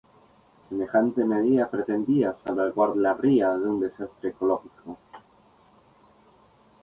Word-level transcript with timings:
Semejante 0.67 1.23
medida 1.25 1.69
pretendía 1.69 2.33
salvaguardar 2.33 2.97
la 2.97 3.13
ría 3.13 3.55
de 3.55 3.67
un 3.69 3.79
desastre 3.79 4.31
ecológico. 4.31 4.97